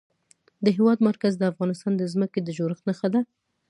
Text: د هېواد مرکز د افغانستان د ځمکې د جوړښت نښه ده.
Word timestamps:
د 0.65 0.65
هېواد 0.77 0.97
مرکز 1.07 1.33
د 1.37 1.43
افغانستان 1.51 1.93
د 1.97 2.03
ځمکې 2.13 2.39
د 2.43 2.49
جوړښت 2.57 2.83
نښه 2.89 3.07
ده. 3.13 3.21